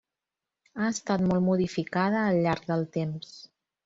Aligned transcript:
Ha 0.83 0.87
estat 0.93 1.23
molt 1.31 1.45
modificada 1.47 2.23
al 2.31 2.39
llarg 2.47 2.65
del 2.73 2.87
temps. 2.97 3.35